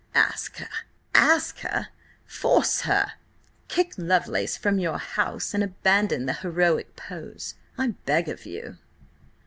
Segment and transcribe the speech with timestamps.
[0.15, 0.67] Ask her!
[1.13, 1.89] Ask her!
[2.25, 3.11] Force her!
[3.67, 8.79] Kick Lovelace from your house and abandon the heroic pose, I beg of you!"